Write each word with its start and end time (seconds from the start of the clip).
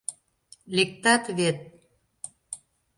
Лектат 0.75 1.23
вет? 1.37 1.57